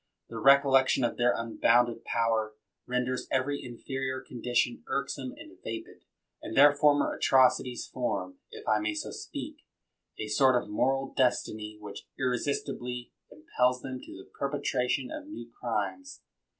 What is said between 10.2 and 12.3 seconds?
sort of moral destiny which